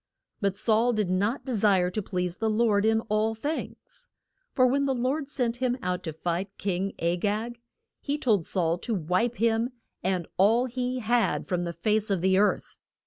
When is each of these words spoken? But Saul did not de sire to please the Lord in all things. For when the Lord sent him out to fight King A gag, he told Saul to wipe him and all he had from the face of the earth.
But 0.39 0.57
Saul 0.57 0.93
did 0.93 1.11
not 1.11 1.45
de 1.45 1.53
sire 1.53 1.91
to 1.91 2.01
please 2.01 2.37
the 2.37 2.49
Lord 2.49 2.85
in 2.85 3.01
all 3.01 3.35
things. 3.35 4.09
For 4.51 4.65
when 4.65 4.85
the 4.87 4.95
Lord 4.95 5.29
sent 5.29 5.57
him 5.57 5.77
out 5.83 6.01
to 6.05 6.11
fight 6.11 6.49
King 6.57 6.93
A 6.97 7.17
gag, 7.17 7.61
he 8.01 8.17
told 8.17 8.47
Saul 8.47 8.79
to 8.79 8.95
wipe 8.95 9.35
him 9.35 9.69
and 10.01 10.27
all 10.37 10.65
he 10.65 11.01
had 11.01 11.45
from 11.45 11.65
the 11.65 11.71
face 11.73 12.09
of 12.09 12.21
the 12.21 12.39
earth. 12.39 12.77